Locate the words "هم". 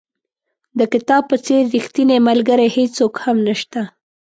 3.25-3.37